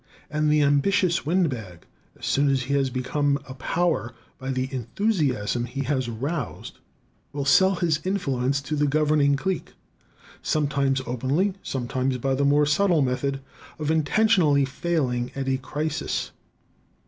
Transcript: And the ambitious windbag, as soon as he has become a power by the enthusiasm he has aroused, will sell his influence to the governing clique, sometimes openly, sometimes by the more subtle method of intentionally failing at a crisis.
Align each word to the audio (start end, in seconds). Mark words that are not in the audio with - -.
And 0.31 0.49
the 0.49 0.63
ambitious 0.63 1.27
windbag, 1.27 1.85
as 2.17 2.25
soon 2.25 2.49
as 2.49 2.63
he 2.63 2.73
has 2.73 2.89
become 2.89 3.37
a 3.47 3.53
power 3.53 4.15
by 4.39 4.49
the 4.49 4.67
enthusiasm 4.73 5.65
he 5.65 5.83
has 5.83 6.07
aroused, 6.07 6.79
will 7.33 7.45
sell 7.45 7.75
his 7.75 7.99
influence 8.03 8.61
to 8.61 8.75
the 8.75 8.87
governing 8.87 9.35
clique, 9.35 9.73
sometimes 10.41 11.03
openly, 11.05 11.53
sometimes 11.61 12.17
by 12.17 12.33
the 12.33 12.43
more 12.43 12.65
subtle 12.65 13.03
method 13.03 13.41
of 13.77 13.91
intentionally 13.91 14.65
failing 14.65 15.31
at 15.35 15.47
a 15.47 15.57
crisis. 15.59 16.31